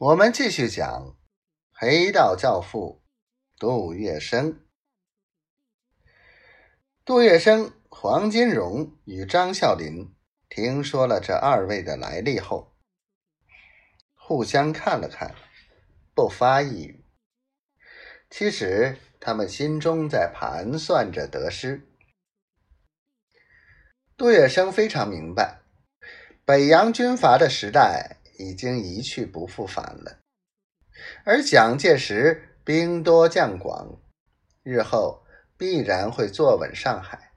[0.00, 1.14] 我们继续讲
[1.72, 3.02] 黑道教父
[3.58, 4.56] 杜月笙。
[7.04, 10.16] 杜月笙、黄金荣与张啸林
[10.48, 12.74] 听说了这二位的来历后，
[14.14, 15.34] 互相看了看，
[16.14, 17.04] 不发一语。
[18.30, 21.86] 其实他们心中在盘算着得失。
[24.16, 25.60] 杜月笙非常明白，
[26.46, 28.16] 北洋军阀的时代。
[28.40, 30.18] 已经一去不复返了，
[31.24, 34.00] 而蒋介石兵多将广，
[34.62, 35.22] 日后
[35.58, 37.32] 必然会坐稳上海。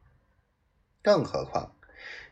[1.01, 1.75] 更何况，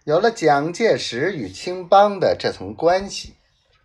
[0.05, 3.35] 有了蒋介石与青帮的这层关系，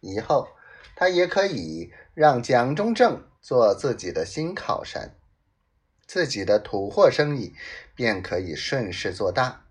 [0.01, 0.47] 以后
[0.95, 5.17] 他也可以让蒋中正做自己的新靠山，
[6.07, 7.53] 自己的土货生意
[7.97, 9.67] 便可以顺势做大。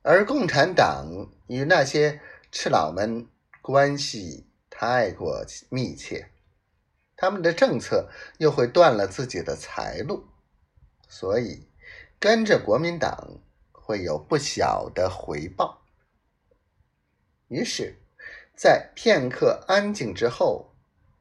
[0.00, 2.18] 而共产党与那些
[2.50, 3.28] 赤佬们。
[3.62, 6.32] 关系太过密切，
[7.16, 10.26] 他们的政策又会断了自己的财路，
[11.08, 11.68] 所以
[12.18, 13.38] 跟着国民党
[13.70, 15.80] 会有不小的回报。
[17.46, 17.96] 于是，
[18.56, 20.74] 在片刻安静之后，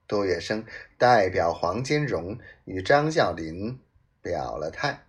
[0.07, 0.65] 杜月笙
[0.97, 3.79] 代表黄金荣与张啸林
[4.19, 5.05] 表了态，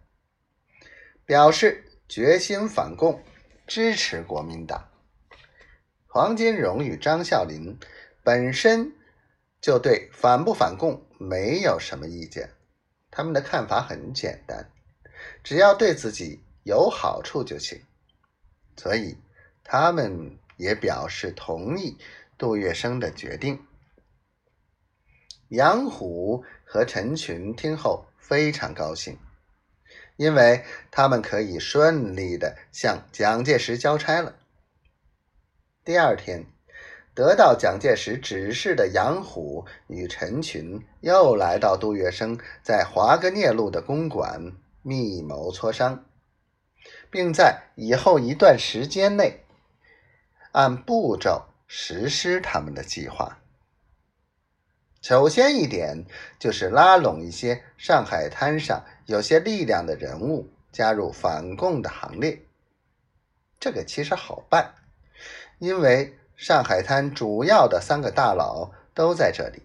[1.24, 3.24] 表示决心反共，
[3.66, 4.91] 支持国民党。
[6.14, 7.78] 黄金荣与张啸林
[8.22, 8.92] 本身
[9.62, 12.50] 就对反不反共没有什么意见，
[13.10, 14.70] 他们的看法很简单，
[15.42, 17.80] 只要对自己有好处就行，
[18.76, 19.16] 所以
[19.64, 21.96] 他们也表示同意
[22.36, 23.66] 杜月笙的决定。
[25.48, 29.18] 杨虎和陈群听后非常高兴，
[30.16, 34.36] 因为他们可以顺利的向蒋介石交差了。
[35.84, 36.46] 第二天，
[37.12, 46.04] 得到蒋介石指示的杨虎与陈群又来到杜月笙在华格聂路的公馆密谋磋商，
[47.10, 49.44] 并在以后一段时间内
[50.52, 53.40] 按步骤实施他们的计划。
[55.00, 56.04] 首先一点
[56.38, 62.40] 就是拉拢一些上海滩上有些力量的人物加入反共的行列，
[63.58, 64.76] 这个其实好办。
[65.62, 69.62] 因为上海滩主要的三个大佬都在这里，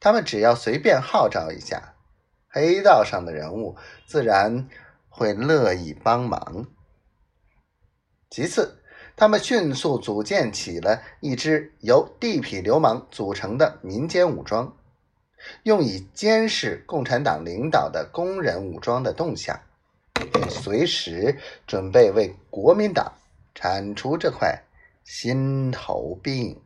[0.00, 1.92] 他们只要随便号召一下，
[2.48, 3.76] 黑道上的人物
[4.06, 4.66] 自然
[5.10, 6.64] 会乐意帮忙。
[8.30, 8.80] 其次，
[9.14, 14.74] 他们迅速组建起了一支由地痞流氓组成的民间武装，
[15.64, 19.60] 用以监视共产党领导的工人武装的动向，
[20.48, 23.12] 随时准备为国民党
[23.54, 24.64] 铲除这块。
[25.04, 26.56] 心头病。